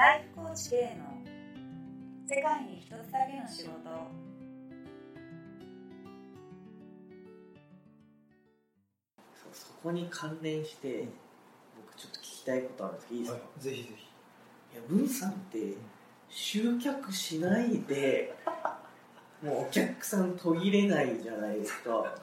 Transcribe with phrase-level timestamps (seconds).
[0.00, 1.04] ライフコーチ K の
[2.26, 3.70] 世界に一つだけの仕事。
[9.34, 11.06] そうそこに関連して
[11.76, 14.04] 僕ちょっと聞きたいことあるんですけどいいですか、ぜひぜひ。
[14.72, 15.58] いや文さんって
[16.30, 18.34] 集客しないで
[19.42, 22.14] もうお客さん途切れないじゃないですか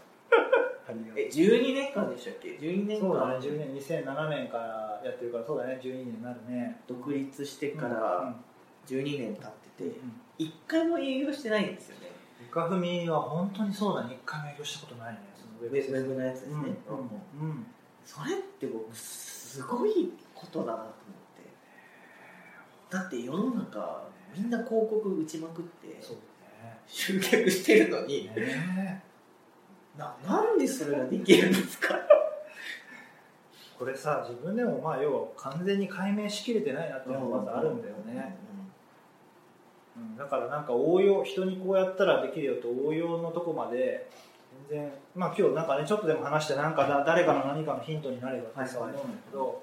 [1.16, 3.08] え12年間でしたっけ？12年間。
[3.10, 6.80] そうだね10年2007年からやってるからそうだね12年になるね。
[6.88, 8.36] 独立してかうんら
[8.88, 12.12] 12年経っててうん一回も営業してないんですよね。
[12.40, 14.14] ゆかふみは本当にそうだね。
[14.14, 16.70] 一回も営業したことないねそのウウェブウェブのやつですね、うんうん
[17.50, 17.66] うん。
[18.06, 20.96] それって僕すごいことだなと思って。
[22.90, 26.18] だって世の中みんな広告打ちまくってそう
[26.86, 28.30] 集客してるのに。
[28.36, 29.04] ね
[29.98, 31.96] ななんでそれができるんですか？
[33.78, 38.36] これさ自分でもまあ要は完全に解明しきれてないなっていうのがまずあるんだよね、
[39.96, 44.10] うん、だからなんか応用人にこうやったらできるよと応用のとこまで
[44.70, 49.62] 全然まあ今日なんかねちょっとでも話してなんかだ誰かの何かのヒントになればって思うんだけど、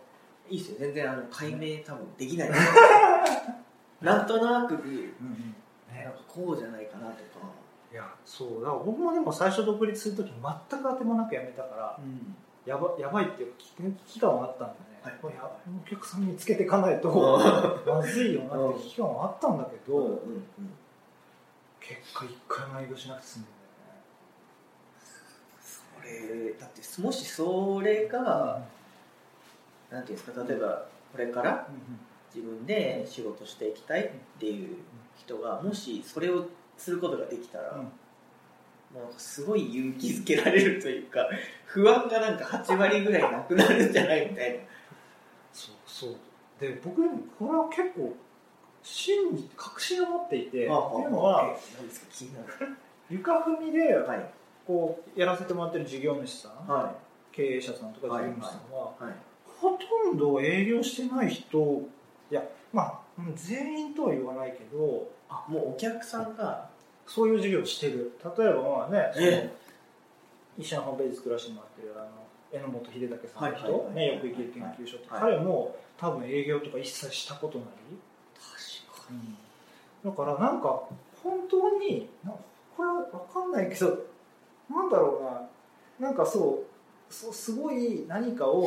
[0.48, 0.76] いいっすよ。
[0.78, 2.50] 全然あの解明多分できない。
[4.00, 5.54] なんとなくうんうん。
[5.92, 7.20] なんかこうじゃないかなとか、
[7.94, 8.60] いやそう。
[8.60, 12.00] だから僕もでも最初独立する時全く当てもなく辞めたから
[12.66, 17.10] やばやばいっていう危機感はあったんだね、はいこれやお客さんにつけていかないと
[17.86, 20.44] まずいよなって危機感はあったんだけど、うんうん
[21.78, 23.48] 結果一回も営業しなくて済んで
[25.60, 28.22] それだってもしそれが、ん。
[28.22, 28.66] だよね、
[29.90, 31.68] なんていうんですか例えばこれから
[32.34, 34.78] 自分で仕事していきたいっていう
[35.14, 37.78] 人がもしそれをすることができたら、うん。
[37.80, 41.28] もうすごい勇気づけられるというか
[41.66, 44.60] 不安がなんか8割ぐらいなくなるんじゃないみたいな。
[45.52, 46.16] そうそう。
[46.60, 48.14] で僕でもこれは結構
[48.82, 52.46] 真に確信を持っていてっていうのは何ですか気になる。
[53.10, 54.30] ゆかふみではい。
[54.66, 56.94] こうやらせてもらってる事業主さん、は
[57.32, 59.14] 経営者さんとか事業主さんは、いはい。
[59.60, 61.82] ほとんど営業してない人
[62.30, 66.68] いやまあうん全員とは言わないけどあもうお客さんが
[67.06, 68.12] そういう事業をしてる。
[68.36, 69.52] 例えばまあね、え
[70.58, 75.20] 一緒にホームページ作らせてもらってるあの榎本秀武さんの人、ね、よく生きる研究所って、はい。
[75.20, 77.68] 彼も多分営業とか一切したことない、
[78.34, 79.14] 確か
[80.04, 80.82] だからなんか
[81.22, 82.32] 本当にな
[82.76, 83.98] これは分かんないけど
[84.70, 86.08] なんだろうな。
[86.08, 88.64] なんかそうそうすごい何かを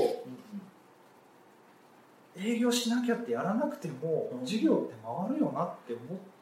[2.36, 4.46] に、営業しなきゃってやらなくても、うん。
[4.46, 6.37] 事業って回るよなって思って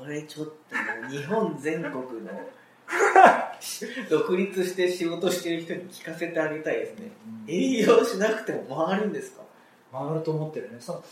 [0.00, 0.52] これちょっと
[1.10, 2.00] 日本全国の
[4.08, 7.10] 独立して仕事してる人に聞かせてあげたいですね。
[7.46, 9.42] だよね、営業しなくても回るんですか？
[9.92, 10.78] 回ると思ってるね。
[10.80, 11.04] その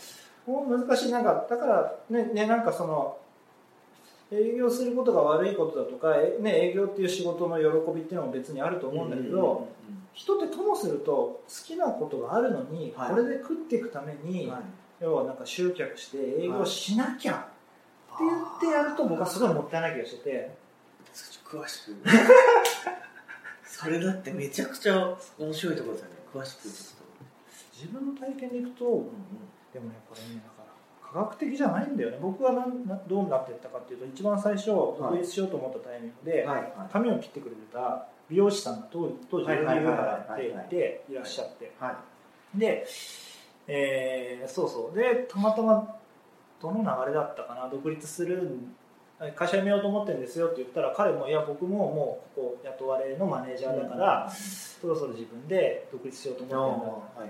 [0.45, 1.11] こう難しい。
[1.11, 3.17] なんかだからねねなんかその
[4.31, 7.63] 営業することが悪いことだとか、えね、営業っていう仕事の喜
[7.93, 9.67] びっていうのも別にあると思うんだけど、
[10.13, 13.11] 人ってともすると好きなことがあるのに、はい。
[13.11, 14.61] これで食っていくために、はい。
[15.01, 17.48] 要はなんか集客して営業しなきゃ
[18.25, 20.55] 言ってやると僕はすごいもったいない気がしてて。
[21.49, 21.95] 詳しく。
[23.65, 26.15] それだってめちゃくちゃ面白いところですよね。
[26.33, 26.65] 詳しく
[27.79, 28.87] 自分の体験でいくと、っと、
[29.73, 30.69] でもねこれねだか
[31.13, 32.17] ら科学的じゃないんだよね。
[32.21, 36.61] 僕はなんなどうなっていったかっていうと一番最初独立しようと思ったタイミングで、はい。
[36.61, 41.71] はい髪を切ってくれた美容師さんが当当時はいはいはいはいやっていていらっしゃって。
[41.79, 41.97] は
[42.55, 42.59] い。
[42.59, 42.85] で、
[43.67, 44.97] えーそうそう。
[44.97, 45.98] でたまたま
[46.61, 48.57] どの流れだったかな独立する
[49.35, 57.29] 会社辞めようと思ってるんですよって言ったら彼もいや僕ももうここ雇われのマネージャーだから、そろそろ自分で独立しようと思ってるんだはいはい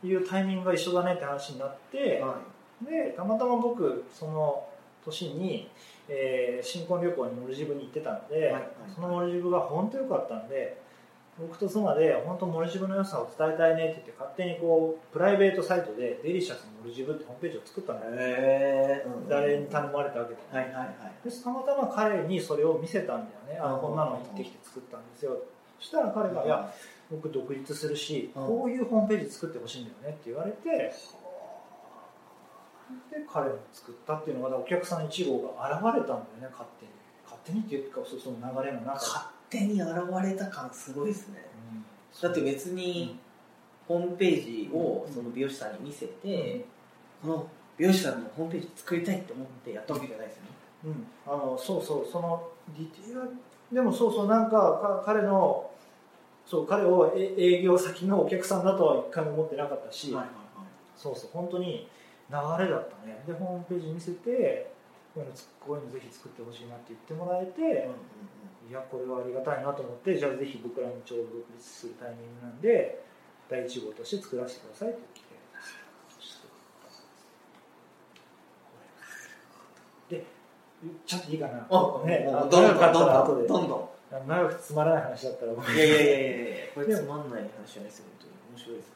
[0.00, 2.20] というタイミングが一緒だねって話になって、はい。
[2.20, 4.66] はいでたまたま僕その
[5.04, 5.68] 年に、
[6.08, 8.64] えー新婚旅行にモルジブに行ってたので、はいはい。
[8.94, 10.80] そのモルジブが本当良かったんで
[11.40, 21.28] 僕と妻で本当モルジブの良さを伝えたいねって言って勝手にこうプライベートサイトでデリシャスモルジブってホームページを作ったのよ、へえ誰に頼まれたわけでもはいはいはい。
[21.28, 23.58] でたまたま彼にそれを見せたんだよね。
[23.58, 23.80] あうん。
[23.80, 25.38] こんなの行ってきて作ったんですよ。
[25.78, 26.70] そしたら彼が「いや
[27.10, 30.92] 僕独立するしうんこういうホームページ作ってほしいんだよね」って言われてで
[33.32, 36.92] 彼の作ったっていうのがお客さん1号が現れたんだよね勝手に。
[37.24, 39.90] 勝手にっていうかそその流れの中勝手に現
[40.22, 41.44] れた感すごいですね。
[41.72, 41.84] うん。
[42.22, 43.18] だって別に
[43.86, 46.64] ホームページをその美容師さんに見せて、
[47.20, 50.50] この美容師さんのホームページ作りたいって思ってやったわけじゃないですよね。
[50.84, 53.30] うん、あのそうそうそのディテール
[53.72, 55.70] でもそうそうなんかか彼の
[56.46, 60.30] そう彼をえ営業先のお客さんだとは一回も思ってなかったし、はいはい
[60.96, 61.88] そうそう本当に
[62.28, 63.22] 流れだったね。
[63.26, 64.70] でホームページ見せて
[65.14, 65.22] こ
[65.72, 67.88] ういうのぜひ作ってほしいなって言ってもらえて、
[68.70, 73.02] いやこれはありがたいなと思ってじゃあぜひ僕らもちょうど独立するタイミングなんで
[73.50, 74.98] 第1号として作らせてくださいって
[80.08, 80.40] 言ってで。
[81.04, 81.66] ちょっといいかな。
[81.68, 83.92] どんどんどんどんどんど
[84.26, 85.78] 長くてつまらない話だったらい。
[85.78, 88.92] やいやいやいやこれつまんない話じゃないですよ本当に面白いです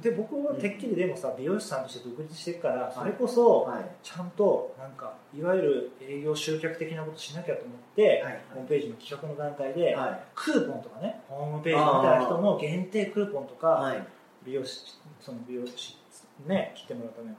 [0.00, 3.84] で僕はてっきりでもさ美容師さんとして独立してるからそれこそはい。
[4.02, 8.40] ちゃんとなんかいわゆる営業集客的なことしなきゃと思って、はい。
[8.54, 10.20] ホームページの企画の段階で、はい。
[10.34, 14.06] クーポンとかねホームページ見たら人の限定クーポンとか、はい。
[14.44, 14.80] 美容師
[15.20, 15.98] その美容師
[16.46, 17.34] ね来てもらうための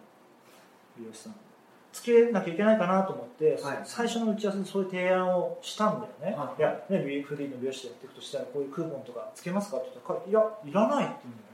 [0.98, 1.36] 美容師さん。
[1.92, 3.82] つけなきゃいけないかなと思って、はい。
[3.84, 6.60] 最初の打ち合わせでそういう提案をしたんだよね、はい。
[6.60, 11.49] いやね美フリーの美容師でやっていくとしたらこういうクーポンとかつけますかって言ったら彼いやいらないって言うんだよ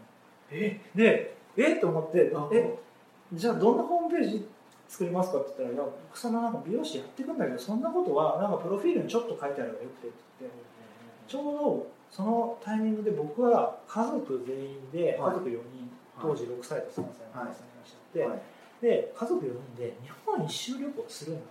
[0.96, 2.78] でえと思ってあえ
[3.34, 4.48] じゃあどんなホームページ
[4.88, 10.58] 作りますかって言ったらいや僕そのなんか美容師やっていくんだけどそんなことはなんかプロフィールにちょっと書いてあればよくてって言って。
[11.28, 15.32] ちょうどそのタイミングで僕は家族全員で、はい。
[15.32, 15.90] 家族4人
[16.22, 18.42] 当時6歳と3歳のお子さんがいらっしゃって、はい。
[18.82, 21.42] で家族4人で日本一周旅行するんだ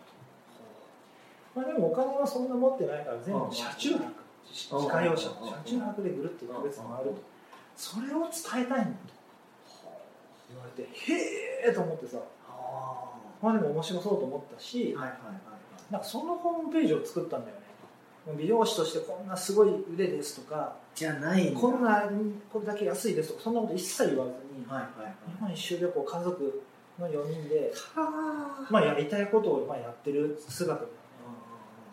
[1.55, 4.05] と、まあ、でもお金はそんな持ってないから全部車中泊。
[4.47, 5.31] 自家用車。
[5.31, 7.34] うん車中泊でぐるっと1ヶ月回ると
[7.77, 8.89] それを伝えたいんだと。
[10.49, 12.19] 言われてへえと思ってさ。
[12.49, 13.11] あ
[13.43, 15.93] まあでも面白そうと思ったし、ーはいはいはい。
[15.93, 17.65] なんかそのホームページを作ったんだよね。
[18.39, 22.09] 美容師としてこんなすごい腕ですとかじゃないこんな
[22.51, 25.15] これだけ安いですとかそんなこと一切言わずに、はいはいはい。
[25.31, 26.63] 日本一周旅行家族
[26.99, 30.85] の4人で、はまあ、やりたいことをまあやってる姿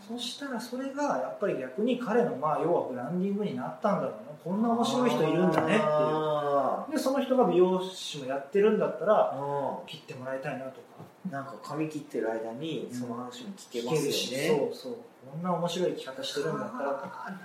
[0.07, 4.17] そしたらそれがやっぱり逆に彼のまあ要はブランディングになったんだろうな。
[4.43, 6.97] こんな面白い人いるんだねってあいう。
[6.97, 9.85] でその人が美容師もやってるんだったらー。
[9.87, 10.81] 切ってもらいたいなとか。
[11.29, 14.71] なんか髪切ってる間にその話も聞けますよね。
[14.73, 14.93] そうそう。
[15.31, 16.91] こんな面白い生き方してるんだったら。
[16.93, 17.37] とかなる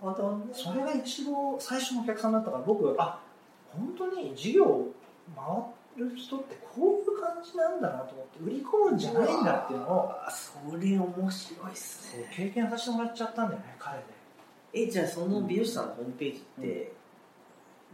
[0.00, 0.44] ほどね。
[0.52, 3.20] それが一度最初のお客さんだったから僕あ
[3.70, 4.86] 本当に事業
[5.36, 5.44] 回
[5.98, 12.30] る人ってこういう感じなんだなと思って売り込むんじゃないんだっていうのをあそれ面白いっすね。
[12.34, 14.04] 経験させてもらっちゃったんだよね彼で。
[14.72, 16.92] えじゃあその美容師さんのホームページって、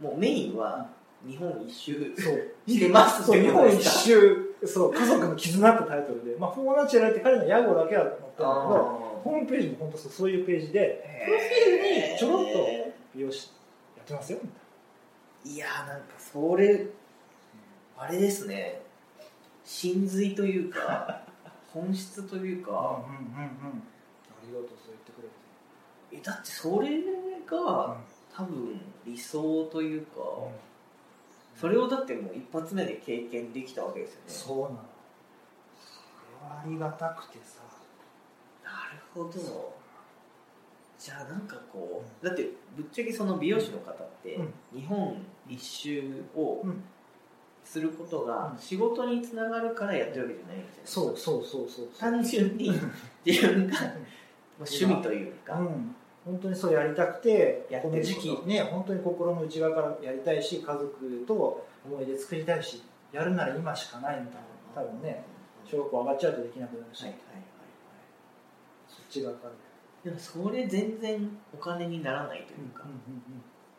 [0.01, 0.89] もうメインは
[1.25, 13.49] 日本一周そうしてますそう日本一周そう家族の絆ってタイトルで、まあ、フォーナチュラルって彼の屋号だけは載ってるんだけどホームページも本当そうそういうページでプロフィールにちょろっと美容師
[13.97, 15.55] やってますよみたいな。
[15.55, 16.87] いやーなんかそれ
[17.97, 18.81] あれですね。
[19.63, 21.21] 真髄というか
[21.73, 23.43] 本質というかうんうんうんうん。
[23.43, 23.51] あ
[24.45, 25.33] りがとうそう言ってくれて。
[26.11, 27.01] えだってそれ
[27.45, 27.97] が
[28.35, 30.17] 多分理想というか、
[31.55, 34.23] それをだってもう一発目で経験できたわけですよね。
[34.27, 34.75] そうなの。
[35.73, 37.61] それはありがたくてさ。
[38.63, 39.73] なるほど。
[40.97, 44.53] じゃあなんかこうだってぶっちゃけその美容師の方ってうん。
[44.73, 46.83] 日本一周をうん
[47.65, 48.59] することがうん。
[48.59, 51.87] 仕事につながるからやってるわけじゃないんですよそうそうそうそう。
[51.99, 52.71] 単純に
[53.25, 53.77] 自分が
[54.59, 55.95] 趣味というか、うん。
[56.23, 64.35] 本当にそうやりたくてこの時期ね本当に心の内側からやりたいし家族と思い出作りたいしやるなら今しかないみたい
[64.75, 64.81] な。
[64.81, 65.23] 多分ね
[65.63, 67.43] 小学校上がっちゃうとできなくなるし、はいはいはい
[68.87, 69.53] そっち側から。
[70.03, 72.85] でもそれ全然お金にならないというか、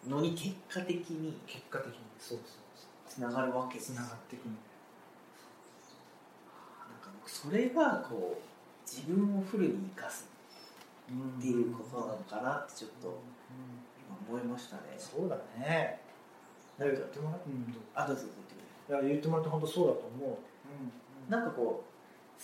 [0.05, 0.11] うん。
[0.11, 1.39] のに結果的に。
[1.47, 1.95] 結果的に。
[2.19, 2.66] そうそう
[3.17, 3.79] つながるわけ。
[3.79, 4.59] つながっていくんなん
[7.01, 8.41] か僕それがこう
[8.87, 10.29] 自分をフルに生かす
[11.09, 13.19] っていうことなのかなってちょっと
[14.29, 14.83] 今思いましたね。
[14.99, 15.99] そうだね。
[16.77, 17.39] なんか言ってもら
[18.03, 18.89] あどうぞどうぞ。
[18.89, 20.37] いや言ってもらって本当そうだと思う、うん
[21.31, 21.87] なんかこう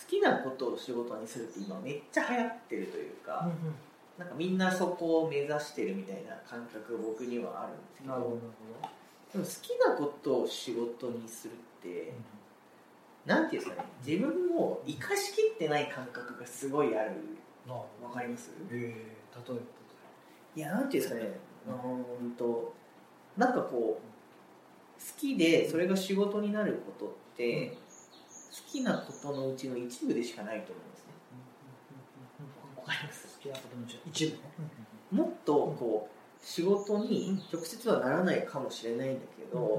[0.01, 3.47] 好きなことを仕事にするって今めっちゃ流行ってるというか、
[4.17, 8.09] なんかみんなそこを目指してるみたいな感覚が僕にはあるんですけど。
[8.09, 8.47] なるほどなる
[9.33, 12.13] でも好きなことを仕事にするって、
[13.25, 17.11] なんていうんですかね自分を生かしきってない感覚がすごいある
[17.67, 18.51] わかります？
[18.71, 19.61] ええ例えば。
[20.55, 22.73] いやなんていうんですかねうーんと
[23.35, 24.03] なんかこう
[25.01, 31.13] 好きでそれが仕事になることって、好きなことのうちの一部でしかないと思うんですね。
[32.77, 33.27] わかります。
[33.37, 34.39] 好きなことのうちの一部ね。
[35.11, 39.69] もっとこう仕事に直接はならないかもしれないんだけど、うん。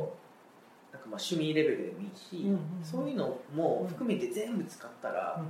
[0.92, 2.46] なんかまあ趣味レベルでもいいし、
[2.82, 5.42] そういうのも含めて全部使ったら、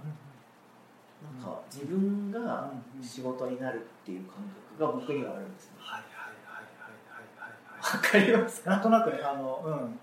[1.23, 4.37] なんか自分が仕事になるっていう感
[4.77, 5.77] 覚が僕にはあるんですね。
[5.79, 9.99] はいはいはいはいはいはいわかりますなんとなくねあのうん。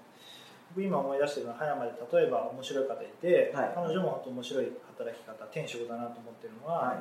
[0.73, 3.71] 僕今思い出してるのは葉山で例えば面白い方いて、はい。
[3.75, 6.97] 彼女も本当面白い働き方転職だなと思ってるのは、はい。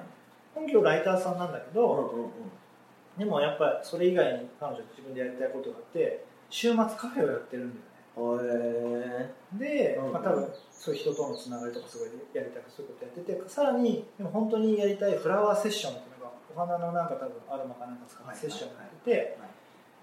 [0.52, 2.30] 本業ライターさんなんだけど、うんうんうん
[3.18, 7.84] でもやっぱりそれ以外に彼女自分でやりたいことがあって週末カフェをやってるんだよね。
[8.16, 19.50] へで、うんまあ、多分そういう人とのつながりとかすごいやりたくそういうことやっててさらにでも本当にやりたいフラワーセッションっていうのがお花のなんか多分アロマかなんか使ったセッションをやってて、はい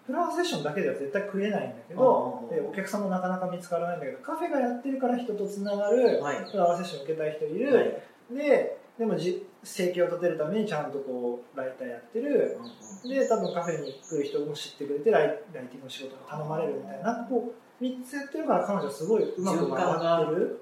[0.08, 6.50] フラワーセッションだけでは絶対食えないんだけど、うんでお客さんもなかなか見つからないんだけどカフェがやってるから人とつながるはい。
[6.50, 8.02] フラワーセッションを受けたい人いる、はい。
[8.34, 12.58] ででもじ生計を立てるためにちゃんとこうライターやってる。
[13.04, 17.28] うんで多分カフェに来る人も知ってくれてライライティングの仕事が頼まれるみたいな。
[17.30, 20.62] こう3つやってるから彼女はすごいうまく回ってる。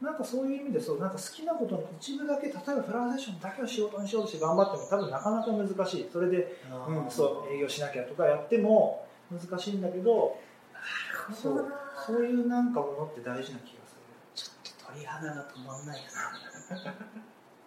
[0.00, 6.08] なんかそういう意味でそうなんか好きなことの一部だけ例えばフラワーセッションだけを仕事にしようとして頑張っても多分なかなか難しい。
[6.10, 6.56] それで、
[6.88, 10.38] うん、そう営業しなきゃとかやっても難しいんだけど
[11.34, 11.72] そう
[12.06, 13.79] そういうなんかものって大事な気が
[14.92, 16.00] 鳥肌が止まんない
[16.70, 16.76] な。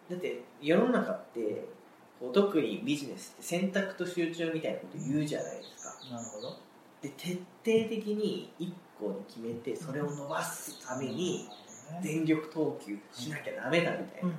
[0.10, 1.66] だって世の中って
[2.20, 6.06] こう特にビジネスって選択と集中みたいなこと言うじゃないですか。
[6.06, 6.58] るなるほど。
[7.02, 11.50] で徹底的に一個に決めてそれを伸ばすために
[12.02, 14.32] 全力投球しなきゃダメだみたいな、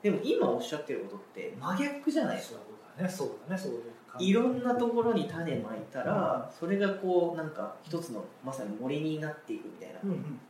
[0.00, 2.64] でも今おっしゃってることって真逆じゃないですそうか
[2.96, 3.08] だね。
[3.08, 3.60] そうだね。
[3.60, 3.72] そう
[4.20, 10.00] いろんなところに種まいたらそれがこうなんか一つのまさに森になっていくみたいな。
[10.02, 10.40] うんうん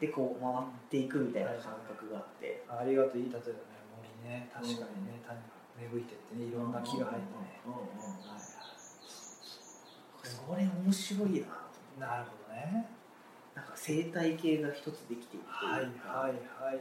[0.00, 2.64] でこう回っていくみたいな感覚があって。
[2.68, 3.52] ありがとういい例えだね
[4.24, 4.50] 森ね。
[4.52, 5.44] 確かにね種が
[5.78, 7.60] 芽吹いてってねいろんな木が入ってね。
[7.66, 8.40] うんうん
[10.22, 11.44] それ面白い
[11.98, 12.86] ななるほどね。
[13.54, 16.80] なんか生態系が一つできていくとはいいうか、はいはいはいはい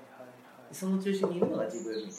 [0.71, 2.15] その中心にいるのが自分みたいなね。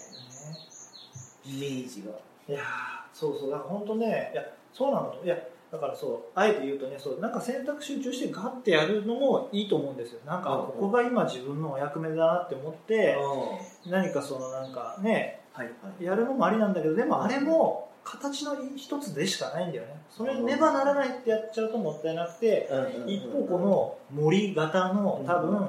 [1.45, 2.11] イメージが。
[2.49, 2.65] いやー
[3.13, 3.51] そうそう。
[3.51, 4.43] だから本当ねいや
[4.73, 5.11] そうなの。
[5.11, 5.37] といや
[5.71, 10.21] だからそうあえて言うとねそうなんか選択集中してガッてやるのもいいと思うんですよ。
[10.27, 16.05] なんかここが今自分のお役目だなって思っては何かそのなんかねいはい。
[16.05, 20.01] やるのもありなんだけどでもあれも形の一つでしかないんだよね。
[20.09, 22.69] それにねばならないってやっちゃうともったいなくて
[23.07, 25.69] 一方この森型の多分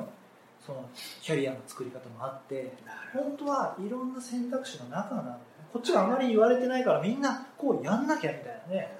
[0.66, 0.90] その
[1.22, 2.74] キャリアの作り方もあって
[3.14, 5.44] 本当はいろんな選択肢の中なんだよね。
[5.74, 8.98] こっちがあまり言われてないからみんなこうやんなきゃみたいなね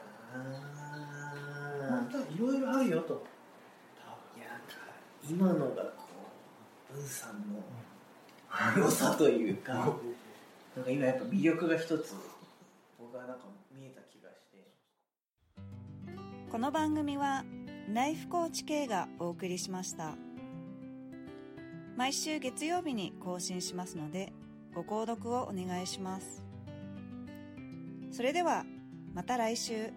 [1.92, 3.26] 本当はいろいろあるよと。
[4.38, 4.66] いやなんか
[5.30, 6.04] 今のがこ
[6.92, 7.64] う文さんの
[8.78, 12.16] 良さというかなんか今やっぱ魅力が一つ
[13.00, 14.72] 僕はなんか見えた気がして。
[16.52, 17.44] この番組は
[17.94, 20.16] ライフコーチ系がお送りしました。
[21.98, 24.34] 毎週月曜日に更新しますので
[24.74, 26.44] ご購読をお願いします。
[28.12, 28.66] それでは
[29.14, 29.92] また来週